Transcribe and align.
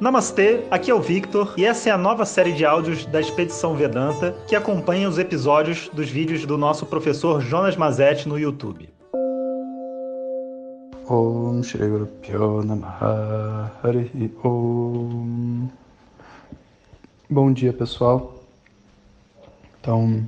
Namastê, 0.00 0.60
aqui 0.70 0.92
é 0.92 0.94
o 0.94 1.00
Victor 1.00 1.54
e 1.56 1.64
essa 1.64 1.88
é 1.88 1.92
a 1.92 1.98
nova 1.98 2.24
série 2.24 2.52
de 2.52 2.64
áudios 2.64 3.04
da 3.06 3.20
Expedição 3.20 3.74
Vedanta 3.74 4.32
que 4.46 4.54
acompanha 4.54 5.08
os 5.08 5.18
episódios 5.18 5.90
dos 5.92 6.08
vídeos 6.08 6.46
do 6.46 6.56
nosso 6.56 6.86
professor 6.86 7.40
Jonas 7.40 7.76
Mazetti 7.76 8.28
no 8.28 8.38
YouTube. 8.38 8.88
Om 11.08 11.62
Guru 11.62 12.08
Om 14.44 15.68
Bom 17.28 17.52
dia 17.52 17.72
pessoal. 17.72 18.36
Então, 19.80 20.24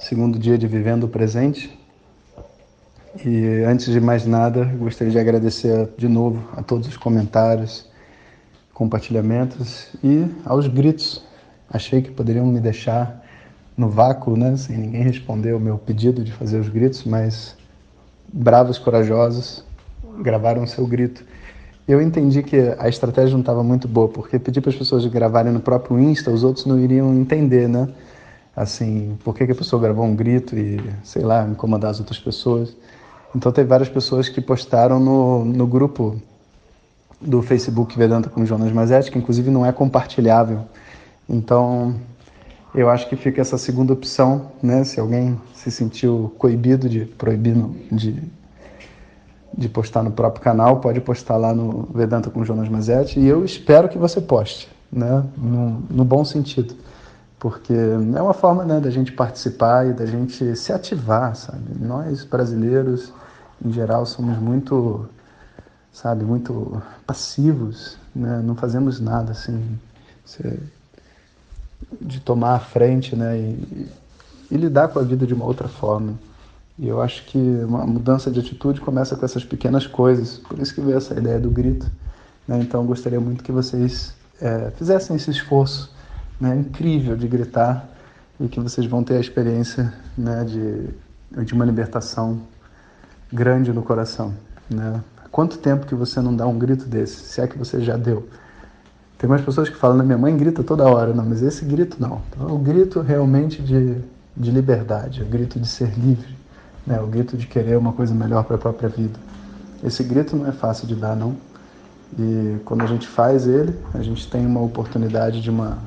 segundo 0.00 0.36
dia 0.36 0.58
de 0.58 0.66
Vivendo 0.66 1.04
o 1.04 1.08
Presente. 1.08 1.78
E 3.24 3.62
antes 3.64 3.86
de 3.86 4.00
mais 4.00 4.26
nada, 4.26 4.64
gostaria 4.64 5.12
de 5.12 5.18
agradecer 5.18 5.88
de 5.96 6.08
novo 6.08 6.42
a 6.56 6.62
todos 6.62 6.88
os 6.88 6.96
comentários, 6.96 7.89
compartilhamentos 8.80 9.88
e 10.02 10.24
aos 10.42 10.66
gritos. 10.66 11.22
Achei 11.68 12.00
que 12.00 12.10
poderiam 12.10 12.46
me 12.46 12.60
deixar 12.60 13.22
no 13.76 13.90
vácuo, 13.90 14.38
né, 14.38 14.56
sem 14.56 14.78
ninguém 14.78 15.02
responder 15.02 15.52
o 15.52 15.60
meu 15.60 15.76
pedido 15.76 16.24
de 16.24 16.32
fazer 16.32 16.58
os 16.58 16.70
gritos, 16.70 17.04
mas 17.04 17.54
bravos, 18.32 18.78
corajosos 18.78 19.62
gravaram 20.22 20.62
o 20.62 20.66
seu 20.66 20.86
grito. 20.86 21.22
Eu 21.86 22.00
entendi 22.00 22.42
que 22.42 22.74
a 22.78 22.88
estratégia 22.88 23.32
não 23.32 23.40
estava 23.40 23.62
muito 23.62 23.86
boa, 23.86 24.08
porque 24.08 24.38
pedir 24.38 24.62
para 24.62 24.70
as 24.70 24.76
pessoas 24.76 25.04
gravarem 25.04 25.52
no 25.52 25.60
próprio 25.60 26.00
Insta, 26.00 26.30
os 26.30 26.42
outros 26.42 26.64
não 26.64 26.78
iriam 26.78 27.12
entender, 27.14 27.68
né? 27.68 27.86
Assim, 28.56 29.18
por 29.22 29.34
que, 29.34 29.44
que 29.44 29.52
a 29.52 29.54
pessoa 29.54 29.82
gravou 29.82 30.06
um 30.06 30.16
grito 30.16 30.56
e, 30.56 30.80
sei 31.02 31.22
lá, 31.22 31.46
incomodar 31.46 31.90
as 31.90 32.00
outras 32.00 32.18
pessoas. 32.18 32.74
Então, 33.34 33.52
teve 33.52 33.68
várias 33.68 33.90
pessoas 33.90 34.28
que 34.28 34.40
postaram 34.40 34.98
no, 34.98 35.44
no 35.44 35.66
grupo 35.66 36.20
do 37.20 37.42
Facebook 37.42 37.96
Vedanta 37.98 38.30
com 38.30 38.44
Jonas 38.46 38.72
Mazetti, 38.72 39.10
que 39.10 39.18
inclusive 39.18 39.50
não 39.50 39.64
é 39.66 39.72
compartilhável. 39.72 40.62
Então, 41.28 41.94
eu 42.74 42.88
acho 42.88 43.08
que 43.08 43.16
fica 43.16 43.40
essa 43.40 43.58
segunda 43.58 43.92
opção, 43.92 44.52
né? 44.62 44.84
Se 44.84 44.98
alguém 44.98 45.40
se 45.54 45.70
sentiu 45.70 46.32
coibido 46.38 46.88
de 46.88 47.04
proibir 47.04 47.54
de, 47.90 48.22
de 49.56 49.68
postar 49.68 50.02
no 50.02 50.10
próprio 50.10 50.42
canal, 50.42 50.80
pode 50.80 51.00
postar 51.00 51.36
lá 51.36 51.52
no 51.52 51.88
Vedanta 51.94 52.30
com 52.30 52.44
Jonas 52.44 52.68
Mazetti. 52.68 53.20
E 53.20 53.26
eu 53.26 53.44
espero 53.44 53.88
que 53.88 53.98
você 53.98 54.20
poste, 54.20 54.68
né? 54.90 55.24
No, 55.36 55.82
no 55.90 56.04
bom 56.04 56.24
sentido. 56.24 56.74
Porque 57.38 57.72
é 57.72 58.20
uma 58.20 58.34
forma 58.34 58.64
né, 58.64 58.78
da 58.80 58.90
gente 58.90 59.12
participar 59.12 59.86
e 59.86 59.92
da 59.94 60.04
gente 60.04 60.54
se 60.56 60.72
ativar, 60.72 61.34
sabe? 61.34 61.72
Nós, 61.80 62.22
brasileiros, 62.22 63.12
em 63.64 63.72
geral, 63.72 64.04
somos 64.04 64.38
muito 64.38 65.08
sabe, 65.92 66.24
muito 66.24 66.82
passivos, 67.06 67.96
né? 68.14 68.40
não 68.44 68.54
fazemos 68.54 69.00
nada 69.00 69.32
assim 69.32 69.78
de 72.00 72.20
tomar 72.20 72.54
a 72.54 72.60
frente, 72.60 73.16
né, 73.16 73.38
e, 73.38 73.88
e, 74.50 74.56
lidar 74.56 74.88
com 74.88 74.98
a 74.98 75.02
vida 75.02 75.26
de 75.26 75.34
uma 75.34 75.44
outra 75.44 75.68
forma. 75.68 76.14
E 76.78 76.88
eu 76.88 77.00
acho 77.00 77.24
que 77.26 77.38
uma 77.38 77.86
mudança 77.86 78.30
de 78.30 78.40
atitude 78.40 78.80
começa 78.80 79.16
com 79.16 79.24
essas 79.24 79.44
pequenas 79.44 79.86
coisas. 79.86 80.38
Por 80.38 80.58
isso 80.58 80.74
que 80.74 80.80
veio 80.80 80.96
essa 80.96 81.14
ideia 81.14 81.38
do 81.38 81.50
grito. 81.50 81.90
Né? 82.48 82.58
Então, 82.60 82.86
gostaria 82.86 83.20
muito 83.20 83.44
que 83.44 83.52
vocês 83.52 84.14
é, 84.40 84.70
fizessem 84.76 85.16
esse 85.16 85.30
esforço 85.30 85.92
né, 86.40 86.56
incrível 86.56 87.16
de 87.16 87.28
gritar 87.28 87.86
e 88.38 88.48
que 88.48 88.58
vocês 88.58 88.86
vão 88.86 89.04
ter 89.04 89.16
a 89.16 89.20
experiência 89.20 89.92
né, 90.16 90.44
de, 90.44 91.44
de 91.44 91.52
uma 91.52 91.66
libertação 91.66 92.40
grande 93.30 93.72
no 93.72 93.82
coração. 93.82 94.34
Né? 94.70 95.02
Quanto 95.30 95.58
tempo 95.58 95.86
que 95.86 95.94
você 95.94 96.20
não 96.20 96.34
dá 96.34 96.46
um 96.46 96.58
grito 96.58 96.86
desse? 96.86 97.16
Se 97.24 97.40
é 97.40 97.46
que 97.46 97.56
você 97.56 97.80
já 97.80 97.96
deu. 97.96 98.28
Tem 99.16 99.28
umas 99.28 99.42
pessoas 99.42 99.68
que 99.68 99.76
falam, 99.76 100.04
minha 100.04 100.18
mãe 100.18 100.36
grita 100.36 100.62
toda 100.62 100.88
hora. 100.88 101.12
Não, 101.12 101.24
mas 101.24 101.42
esse 101.42 101.64
grito 101.64 101.96
não. 102.00 102.20
Então, 102.30 102.48
é 102.48 102.52
o 102.52 102.58
grito 102.58 103.00
realmente 103.00 103.62
de, 103.62 103.96
de 104.36 104.50
liberdade, 104.50 105.20
é 105.20 105.24
o 105.24 105.26
grito 105.26 105.60
de 105.60 105.68
ser 105.68 105.92
livre, 105.98 106.36
né? 106.86 107.00
o 107.00 107.06
grito 107.06 107.36
de 107.36 107.46
querer 107.46 107.76
uma 107.76 107.92
coisa 107.92 108.14
melhor 108.14 108.44
para 108.44 108.56
a 108.56 108.58
própria 108.58 108.88
vida. 108.88 109.18
Esse 109.84 110.02
grito 110.02 110.34
não 110.36 110.46
é 110.46 110.52
fácil 110.52 110.86
de 110.86 110.94
dar, 110.94 111.14
não. 111.14 111.36
E 112.18 112.56
quando 112.64 112.82
a 112.82 112.86
gente 112.86 113.06
faz 113.06 113.46
ele, 113.46 113.74
a 113.94 114.02
gente 114.02 114.28
tem 114.28 114.44
uma 114.44 114.60
oportunidade 114.60 115.40
de 115.40 115.50
uma, 115.50 115.78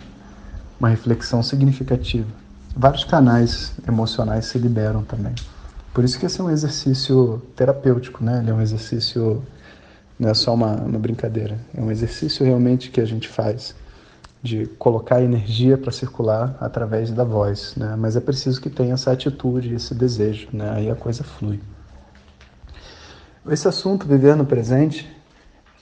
uma 0.79 0.89
reflexão 0.89 1.43
significativa. 1.43 2.29
Vários 2.75 3.03
canais 3.03 3.73
emocionais 3.87 4.45
se 4.45 4.57
liberam 4.57 5.03
também. 5.03 5.33
Por 5.93 6.03
isso 6.03 6.19
que 6.19 6.25
esse 6.25 6.41
é 6.41 6.43
um 6.43 6.49
exercício 6.49 7.41
terapêutico, 7.55 8.23
né? 8.23 8.39
Ele 8.39 8.49
é 8.49 8.53
um 8.53 8.61
exercício, 8.61 9.43
não 10.17 10.29
é 10.29 10.33
só 10.33 10.53
uma, 10.53 10.73
uma 10.75 10.97
brincadeira, 10.97 11.57
é 11.75 11.81
um 11.81 11.91
exercício 11.91 12.43
realmente 12.43 12.89
que 12.89 12.99
a 12.99 13.05
gente 13.05 13.27
faz 13.27 13.75
de 14.41 14.65
colocar 14.77 15.21
energia 15.21 15.77
para 15.77 15.91
circular 15.91 16.57
através 16.59 17.11
da 17.11 17.23
voz, 17.23 17.75
né? 17.77 17.95
Mas 17.97 18.15
é 18.15 18.19
preciso 18.19 18.59
que 18.59 18.69
tenha 18.69 18.95
essa 18.95 19.11
atitude, 19.11 19.75
esse 19.75 19.93
desejo, 19.93 20.49
né? 20.51 20.71
Aí 20.71 20.89
a 20.89 20.95
coisa 20.95 21.23
flui. 21.23 21.59
Esse 23.49 23.67
assunto, 23.67 24.07
viver 24.07 24.35
no 24.35 24.45
presente, 24.45 25.09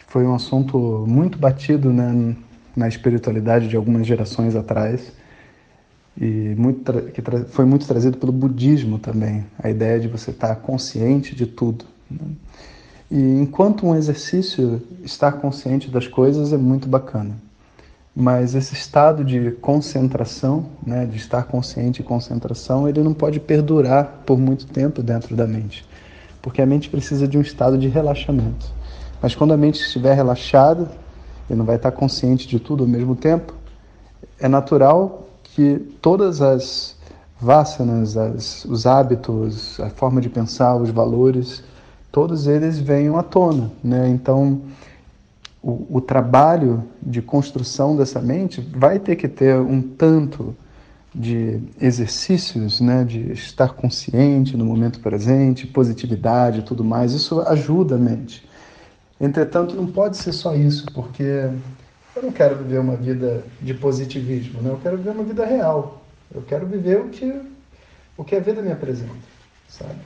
foi 0.08 0.26
um 0.26 0.36
assunto 0.36 1.06
muito 1.08 1.38
batido 1.38 1.94
né, 1.94 2.36
na 2.76 2.88
espiritualidade 2.88 3.68
de 3.68 3.78
algumas 3.78 4.06
gerações 4.06 4.56
atrás 4.56 5.14
e 6.20 6.56
muito 6.58 6.92
que 7.14 7.22
foi 7.50 7.66
muito 7.66 7.88
trazido 7.88 8.18
pelo 8.18 8.32
budismo 8.32 9.00
também, 9.00 9.46
a 9.62 9.70
ideia 9.70 10.00
de 10.00 10.08
você 10.08 10.32
estar 10.32 10.56
consciente 10.58 11.36
de 11.36 11.46
tudo. 11.46 11.86
Né? 12.10 12.20
E 13.10 13.20
enquanto 13.42 13.86
um 13.86 13.96
exercício 13.96 14.82
estar 15.04 15.34
consciente 15.34 15.90
das 15.90 16.08
coisas 16.08 16.54
é 16.54 16.58
muito 16.58 16.88
bacana, 16.88 17.36
mas 18.16 18.56
esse 18.56 18.74
estado 18.74 19.24
de 19.24 19.52
concentração, 19.52 20.66
né, 20.86 21.06
de 21.06 21.18
estar 21.18 21.44
consciente 21.44 22.02
e 22.02 22.04
concentração, 22.04 22.88
ele 22.88 23.02
não 23.02 23.14
pode 23.14 23.40
perdurar 23.40 24.22
por 24.26 24.38
muito 24.38 24.66
tempo 24.68 25.02
dentro 25.02 25.36
da 25.36 25.48
mente, 25.48 25.86
porque 26.42 26.62
a 26.62 26.66
mente 26.66 26.90
precisa 26.90 27.28
de 27.28 27.38
um 27.38 27.42
estado 27.42 27.78
de 27.78 27.88
relaxamento. 27.88 28.72
Mas 29.22 29.36
quando 29.36 29.54
a 29.54 29.58
mente 29.58 29.82
estiver 29.82 30.14
relaxada 30.14 30.92
e 31.50 31.56
não 31.56 31.64
vai 31.64 31.76
estar 31.76 31.92
consciente 31.92 32.48
de 32.48 32.60
tudo 32.60 32.84
ao 32.84 32.90
mesmo 32.90 33.16
tempo, 33.16 33.54
é 34.40 34.48
natural 34.48 35.28
que 35.56 35.78
todas 36.02 36.42
as 36.42 36.96
vasanas, 37.40 38.16
as, 38.16 38.66
os 38.66 38.86
hábitos, 38.86 39.80
a 39.80 39.90
forma 39.90 40.22
de 40.22 40.30
pensar, 40.30 40.76
os 40.76 40.90
valores, 40.90 41.64
todos 42.12 42.48
eles 42.48 42.80
venham 42.80 43.18
à 43.18 43.24
tona. 43.24 43.72
Né? 43.84 44.10
Então, 44.10 44.62
o, 45.62 45.98
o 45.98 46.02
trabalho 46.02 46.84
de 47.02 47.22
construção 47.22 47.96
dessa 47.96 48.22
mente 48.22 48.62
vai 48.62 49.00
ter 49.00 49.16
que 49.16 49.28
ter 49.28 49.58
um 49.58 49.82
tanto 49.82 50.56
de 51.14 51.60
exercícios, 51.80 52.80
né, 52.80 53.04
de 53.04 53.34
estar 53.34 53.74
consciente 53.74 54.56
no 54.56 54.66
momento 54.66 55.02
presente, 55.02 55.68
positividade 55.68 56.60
e 56.60 56.64
tudo 56.64 56.86
mais, 56.86 57.12
isso 57.12 57.42
ajuda 57.42 57.96
a 57.96 57.98
mente. 57.98 58.48
Entretanto, 59.20 59.76
não 59.76 59.86
pode 59.86 60.16
ser 60.16 60.32
só 60.32 60.56
isso, 60.56 60.86
porque 60.94 61.50
eu 62.16 62.24
não 62.24 62.32
quero 62.32 62.58
viver 62.58 62.80
uma 62.80 62.96
vida 62.96 63.44
de 63.62 63.74
positivismo, 63.74 64.62
né? 64.62 64.70
eu 64.70 64.80
quero 64.80 64.98
viver 64.98 65.12
uma 65.12 65.24
vida 65.24 65.46
real. 65.46 66.02
Eu 66.34 66.42
quero 66.42 66.66
viver 66.66 67.00
o 67.00 67.10
que, 67.10 67.42
o 68.18 68.24
que 68.24 68.36
a 68.36 68.40
vida 68.40 68.62
me 68.62 68.72
apresenta, 68.72 69.14
sabe? 69.68 70.00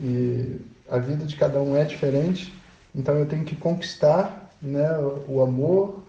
E 0.00 0.60
a 0.88 0.98
vida 0.98 1.24
de 1.24 1.36
cada 1.36 1.60
um 1.60 1.76
é 1.76 1.84
diferente, 1.84 2.52
então 2.94 3.14
eu 3.16 3.26
tenho 3.26 3.44
que 3.44 3.54
conquistar 3.54 4.50
né, 4.60 4.88
o 5.28 5.40
amor, 5.40 6.02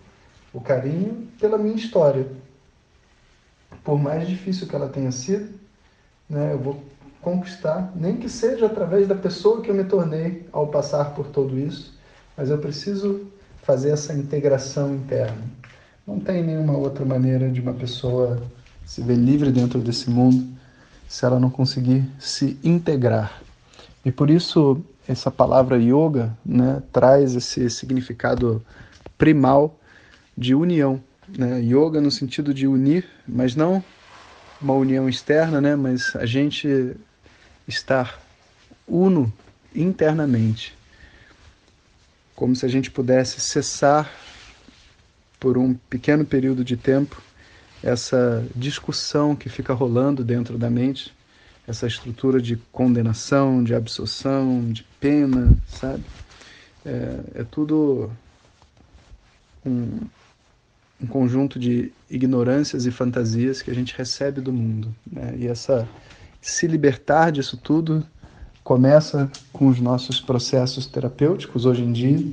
o 0.51 0.59
carinho 0.59 1.27
pela 1.39 1.57
minha 1.57 1.75
história. 1.75 2.25
Por 3.83 3.99
mais 3.99 4.27
difícil 4.27 4.67
que 4.67 4.75
ela 4.75 4.89
tenha 4.89 5.11
sido, 5.11 5.53
né, 6.27 6.53
eu 6.53 6.59
vou 6.59 6.83
conquistar, 7.21 7.91
nem 7.95 8.17
que 8.17 8.27
seja 8.27 8.65
através 8.65 9.07
da 9.07 9.15
pessoa 9.15 9.61
que 9.61 9.69
eu 9.69 9.75
me 9.75 9.83
tornei 9.83 10.47
ao 10.51 10.67
passar 10.67 11.13
por 11.13 11.27
tudo 11.27 11.59
isso, 11.59 11.93
mas 12.35 12.49
eu 12.49 12.57
preciso 12.57 13.27
fazer 13.63 13.91
essa 13.91 14.13
integração 14.13 14.95
interna. 14.95 15.41
Não 16.05 16.19
tem 16.19 16.43
nenhuma 16.43 16.77
outra 16.77 17.05
maneira 17.05 17.49
de 17.49 17.61
uma 17.61 17.73
pessoa 17.73 18.41
se 18.85 19.01
ver 19.01 19.15
livre 19.15 19.51
dentro 19.51 19.79
desse 19.79 20.09
mundo 20.09 20.47
se 21.07 21.25
ela 21.25 21.39
não 21.39 21.49
conseguir 21.49 22.03
se 22.19 22.57
integrar. 22.63 23.41
E 24.03 24.11
por 24.11 24.29
isso 24.29 24.81
essa 25.07 25.29
palavra 25.29 25.77
yoga 25.77 26.35
né, 26.45 26.81
traz 26.91 27.35
esse 27.35 27.69
significado 27.69 28.63
primal 29.17 29.77
de 30.37 30.55
união. 30.55 31.01
Né? 31.27 31.61
Yoga 31.61 32.01
no 32.01 32.09
sentido 32.09 32.53
de 32.53 32.67
unir, 32.67 33.07
mas 33.27 33.55
não 33.55 33.83
uma 34.61 34.73
união 34.73 35.07
externa, 35.09 35.59
né? 35.59 35.75
mas 35.75 36.15
a 36.15 36.25
gente 36.25 36.95
estar 37.67 38.19
uno 38.87 39.31
internamente 39.75 40.75
como 42.41 42.55
se 42.55 42.65
a 42.65 42.69
gente 42.69 42.89
pudesse 42.89 43.39
cessar 43.39 44.11
por 45.39 45.59
um 45.59 45.75
pequeno 45.75 46.25
período 46.25 46.65
de 46.65 46.75
tempo 46.75 47.21
essa 47.83 48.43
discussão 48.55 49.35
que 49.35 49.47
fica 49.47 49.75
rolando 49.75 50.23
dentro 50.23 50.57
da 50.57 50.67
mente, 50.67 51.13
essa 51.67 51.85
estrutura 51.85 52.41
de 52.41 52.55
condenação, 52.71 53.63
de 53.63 53.75
absorção, 53.75 54.71
de 54.71 54.83
pena, 54.99 55.55
sabe? 55.67 56.03
É, 56.83 57.19
é 57.41 57.43
tudo 57.43 58.11
um, 59.63 59.99
um 60.99 61.05
conjunto 61.05 61.59
de 61.59 61.91
ignorâncias 62.09 62.87
e 62.87 62.91
fantasias 62.91 63.61
que 63.61 63.69
a 63.69 63.75
gente 63.75 63.95
recebe 63.95 64.41
do 64.41 64.51
mundo. 64.51 64.91
Né? 65.05 65.35
E 65.37 65.47
essa 65.47 65.87
se 66.41 66.65
libertar 66.65 67.31
disso 67.31 67.55
tudo 67.55 68.03
começa 68.71 69.29
com 69.51 69.67
os 69.67 69.81
nossos 69.81 70.21
processos 70.21 70.85
terapêuticos 70.85 71.65
hoje 71.65 71.83
em 71.83 71.91
dia, 71.91 72.25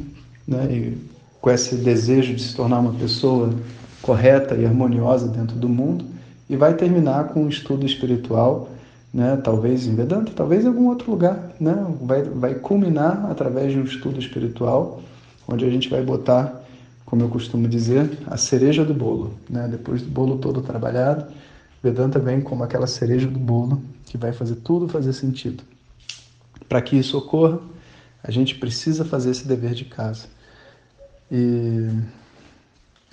né? 0.46 0.68
E 0.70 0.98
com 1.40 1.50
esse 1.50 1.74
desejo 1.74 2.32
de 2.32 2.40
se 2.40 2.54
tornar 2.54 2.78
uma 2.78 2.92
pessoa 2.92 3.52
correta 4.00 4.54
e 4.54 4.64
harmoniosa 4.64 5.26
dentro 5.26 5.56
do 5.56 5.68
mundo, 5.68 6.04
e 6.48 6.54
vai 6.54 6.74
terminar 6.74 7.30
com 7.30 7.42
um 7.42 7.48
estudo 7.48 7.84
espiritual, 7.84 8.70
né? 9.12 9.36
Talvez 9.42 9.84
em 9.88 9.96
Vedanta, 9.96 10.30
talvez 10.32 10.64
em 10.64 10.68
algum 10.68 10.86
outro 10.86 11.10
lugar, 11.10 11.50
né? 11.58 11.74
Vai 12.02 12.22
vai 12.22 12.54
culminar 12.54 13.28
através 13.28 13.72
de 13.72 13.80
um 13.80 13.82
estudo 13.82 14.20
espiritual, 14.20 15.02
onde 15.48 15.64
a 15.64 15.70
gente 15.70 15.88
vai 15.88 16.04
botar, 16.04 16.62
como 17.04 17.20
eu 17.20 17.28
costumo 17.28 17.66
dizer, 17.66 18.16
a 18.28 18.36
cereja 18.36 18.84
do 18.84 18.94
bolo, 18.94 19.34
né? 19.50 19.66
Depois 19.68 20.02
do 20.02 20.08
bolo 20.08 20.38
todo 20.38 20.62
trabalhado, 20.62 21.24
Vedanta 21.82 22.20
vem 22.20 22.40
como 22.40 22.62
aquela 22.62 22.86
cereja 22.86 23.26
do 23.26 23.40
bolo 23.40 23.82
que 24.04 24.16
vai 24.16 24.32
fazer 24.32 24.54
tudo 24.54 24.86
fazer 24.86 25.12
sentido. 25.12 25.64
Para 26.68 26.82
que 26.82 26.96
isso 26.96 27.16
ocorra, 27.16 27.60
a 28.22 28.30
gente 28.30 28.56
precisa 28.56 29.04
fazer 29.04 29.30
esse 29.30 29.46
dever 29.46 29.74
de 29.74 29.84
casa. 29.84 30.26
E 31.30 31.88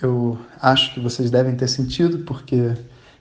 eu 0.02 0.38
acho 0.62 0.94
que 0.94 1.00
vocês 1.00 1.32
devem 1.32 1.56
ter 1.56 1.68
sentido, 1.68 2.20
porque 2.20 2.74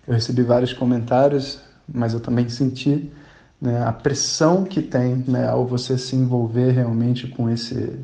eu 0.07 0.15
recebi 0.15 0.43
vários 0.43 0.73
comentários, 0.73 1.61
mas 1.93 2.13
eu 2.13 2.21
também 2.21 2.49
senti 2.49 3.13
né, 3.61 3.83
a 3.83 3.93
pressão 3.93 4.65
que 4.65 4.83
tem 4.83 5.25
né, 5.27 5.49
ao 5.49 5.67
você 5.67 5.97
se 5.97 6.17
envolver 6.17 6.73
realmente 6.73 7.29
com, 7.29 7.49
esse, 7.49 7.99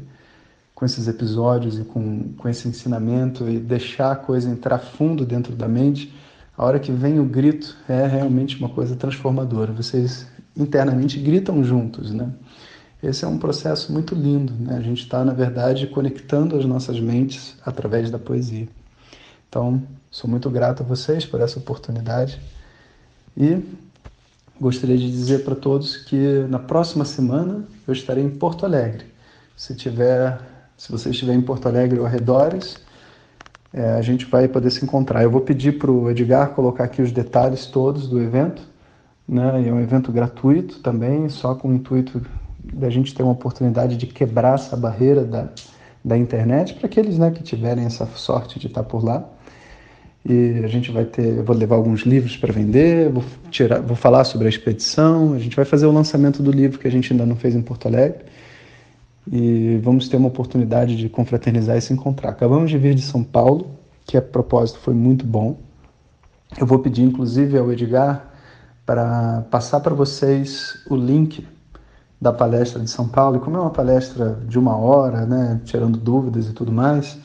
com 0.74 0.84
esses 0.84 1.08
episódios 1.08 1.78
e 1.78 1.84
com, 1.84 2.32
com 2.34 2.48
esse 2.48 2.68
ensinamento 2.68 3.48
e 3.48 3.58
deixar 3.58 4.12
a 4.12 4.16
coisa 4.16 4.48
entrar 4.48 4.78
fundo 4.78 5.26
dentro 5.26 5.54
da 5.54 5.68
mente. 5.68 6.14
A 6.56 6.64
hora 6.64 6.78
que 6.78 6.92
vem 6.92 7.18
o 7.18 7.24
grito 7.24 7.76
é 7.88 8.06
realmente 8.06 8.56
uma 8.58 8.68
coisa 8.68 8.94
transformadora. 8.94 9.72
Vocês 9.72 10.26
internamente 10.56 11.18
gritam 11.18 11.62
juntos, 11.62 12.12
né? 12.12 12.30
Esse 13.02 13.24
é 13.24 13.28
um 13.28 13.38
processo 13.38 13.92
muito 13.92 14.14
lindo, 14.14 14.52
né? 14.52 14.76
A 14.76 14.80
gente 14.80 15.02
está, 15.02 15.24
na 15.24 15.32
verdade, 15.32 15.86
conectando 15.86 16.56
as 16.56 16.66
nossas 16.66 17.00
mentes 17.00 17.56
através 17.64 18.10
da 18.10 18.18
poesia. 18.18 18.68
Então, 19.48 19.82
sou 20.10 20.28
muito 20.28 20.50
grato 20.50 20.82
a 20.82 20.86
vocês 20.86 21.24
por 21.24 21.40
essa 21.40 21.58
oportunidade 21.58 22.40
e 23.36 23.64
gostaria 24.60 24.98
de 24.98 25.10
dizer 25.10 25.44
para 25.44 25.54
todos 25.54 25.96
que 25.96 26.44
na 26.48 26.58
próxima 26.58 27.04
semana 27.04 27.64
eu 27.88 27.94
estarei 27.94 28.22
em 28.22 28.30
Porto 28.30 28.66
Alegre. 28.66 29.06
Se 29.56 29.74
tiver, 29.74 30.38
se 30.76 30.92
você 30.92 31.10
estiver 31.10 31.32
em 31.32 31.40
Porto 31.40 31.66
Alegre 31.66 31.98
ou 31.98 32.06
arredores, 32.06 32.76
é, 33.72 33.92
a 33.92 34.02
gente 34.02 34.26
vai 34.26 34.46
poder 34.46 34.70
se 34.70 34.84
encontrar. 34.84 35.22
Eu 35.22 35.30
vou 35.30 35.40
pedir 35.40 35.78
para 35.78 35.90
o 35.90 36.10
Edgar 36.10 36.50
colocar 36.50 36.84
aqui 36.84 37.00
os 37.00 37.12
detalhes 37.12 37.66
todos 37.66 38.08
do 38.08 38.20
evento. 38.20 38.62
Né? 39.30 39.68
É 39.68 39.72
um 39.72 39.80
evento 39.80 40.10
gratuito 40.10 40.80
também, 40.80 41.28
só 41.28 41.54
com 41.54 41.68
o 41.68 41.72
intuito 41.72 42.20
da 42.74 42.90
gente 42.90 43.14
ter 43.14 43.22
uma 43.22 43.30
oportunidade 43.30 43.96
de 43.96 44.08
quebrar 44.08 44.56
essa 44.56 44.76
barreira 44.76 45.24
da, 45.24 45.48
da 46.04 46.18
internet 46.18 46.74
para 46.74 46.86
aqueles 46.86 47.16
né, 47.16 47.30
que 47.30 47.40
tiverem 47.40 47.84
essa 47.84 48.06
sorte 48.06 48.58
de 48.58 48.66
estar 48.66 48.82
por 48.82 49.04
lá. 49.04 49.24
E 50.28 50.60
a 50.64 50.66
gente 50.66 50.90
vai 50.90 51.04
ter, 51.04 51.38
eu 51.38 51.44
vou 51.44 51.54
levar 51.54 51.76
alguns 51.76 52.00
livros 52.00 52.36
para 52.36 52.52
vender, 52.52 53.08
vou 53.08 53.22
tirar, 53.52 53.80
vou 53.80 53.96
falar 53.96 54.24
sobre 54.24 54.48
a 54.48 54.50
expedição, 54.50 55.32
a 55.32 55.38
gente 55.38 55.54
vai 55.54 55.64
fazer 55.64 55.86
o 55.86 55.92
lançamento 55.92 56.42
do 56.42 56.50
livro 56.50 56.80
que 56.80 56.88
a 56.88 56.90
gente 56.90 57.12
ainda 57.12 57.24
não 57.24 57.36
fez 57.36 57.54
em 57.54 57.62
Porto 57.62 57.86
Alegre. 57.86 58.24
E 59.30 59.78
vamos 59.80 60.08
ter 60.08 60.16
uma 60.16 60.26
oportunidade 60.26 60.96
de 60.96 61.08
confraternizar 61.08 61.76
e 61.76 61.80
se 61.80 61.92
encontrar. 61.92 62.30
Acabamos 62.30 62.68
de 62.68 62.76
vir 62.76 62.96
de 62.96 63.02
São 63.02 63.22
Paulo, 63.22 63.70
que 64.04 64.16
a 64.16 64.22
propósito 64.22 64.80
foi 64.80 64.92
muito 64.92 65.24
bom. 65.24 65.56
Eu 66.58 66.66
vou 66.66 66.80
pedir 66.80 67.02
inclusive 67.02 67.56
ao 67.56 67.70
Edgar 67.70 68.29
para 68.84 69.42
passar 69.50 69.80
para 69.80 69.94
vocês 69.94 70.82
o 70.88 70.96
link 70.96 71.46
da 72.20 72.32
palestra 72.32 72.80
de 72.80 72.90
São 72.90 73.08
Paulo. 73.08 73.36
E 73.36 73.40
como 73.40 73.56
é 73.56 73.60
uma 73.60 73.70
palestra 73.70 74.38
de 74.46 74.58
uma 74.58 74.76
hora, 74.76 75.24
né, 75.24 75.60
tirando 75.64 75.98
dúvidas 75.98 76.48
e 76.48 76.52
tudo 76.52 76.70
mais, 76.70 77.18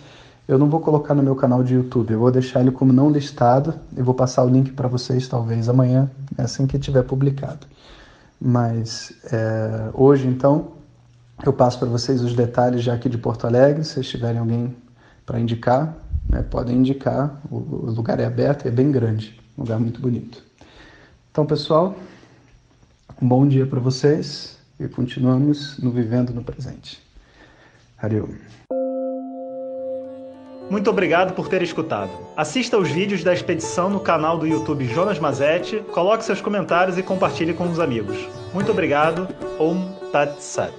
eu 0.47 0.59
não 0.59 0.69
vou 0.69 0.79
colocar 0.79 1.13
no 1.13 1.23
meu 1.23 1.35
canal 1.35 1.63
de 1.63 1.73
YouTube. 1.73 2.11
Eu 2.11 2.19
vou 2.19 2.31
deixar 2.31 2.61
ele 2.61 2.71
como 2.71 2.93
não 2.93 3.09
listado 3.09 3.73
e 3.97 4.01
vou 4.01 4.13
passar 4.13 4.43
o 4.43 4.49
link 4.49 4.71
para 4.71 4.87
vocês 4.87 5.27
talvez 5.27 5.67
amanhã, 5.67 6.09
assim 6.37 6.67
que 6.67 6.77
tiver 6.77 7.03
publicado. 7.03 7.65
Mas 8.39 9.11
é, 9.31 9.89
hoje, 9.93 10.27
então, 10.27 10.73
eu 11.43 11.51
passo 11.51 11.79
para 11.79 11.87
vocês 11.87 12.21
os 12.21 12.33
detalhes 12.33 12.83
já 12.83 12.93
aqui 12.93 13.09
de 13.09 13.17
Porto 13.17 13.47
Alegre. 13.47 13.83
Se 13.83 13.93
vocês 13.93 14.07
tiverem 14.07 14.39
alguém 14.39 14.75
para 15.25 15.39
indicar, 15.39 15.97
né, 16.29 16.43
podem 16.43 16.77
indicar. 16.77 17.41
O, 17.49 17.55
o 17.55 17.91
lugar 17.91 18.19
é 18.19 18.25
aberto 18.25 18.67
é 18.67 18.71
bem 18.71 18.91
grande, 18.91 19.39
um 19.57 19.63
lugar 19.63 19.79
muito 19.79 19.99
bonito. 19.99 20.43
Então, 21.35 21.45
pessoal, 21.45 21.93
um 23.21 23.27
bom 23.27 23.45
dia 23.45 23.65
para 23.65 23.77
vocês 23.77 24.57
e 24.79 24.87
continuamos 24.87 25.77
no 25.79 25.91
Vivendo 25.91 26.33
no 26.33 26.41
Presente. 26.41 27.03
Hariom. 28.01 28.29
Muito 30.71 30.89
obrigado 30.89 31.33
por 31.33 31.49
ter 31.49 31.61
escutado. 31.61 32.09
Assista 32.37 32.77
aos 32.77 32.89
vídeos 32.89 33.21
da 33.21 33.33
expedição 33.33 33.89
no 33.89 33.99
canal 33.99 34.37
do 34.37 34.47
YouTube 34.47 34.85
Jonas 34.85 35.19
Mazetti, 35.19 35.81
coloque 35.91 36.23
seus 36.23 36.39
comentários 36.39 36.97
e 36.97 37.03
compartilhe 37.03 37.53
com 37.53 37.69
os 37.69 37.81
amigos. 37.81 38.17
Muito 38.53 38.71
obrigado. 38.71 39.27
Om 39.59 39.91
Tat 40.13 40.39
Sat. 40.39 40.73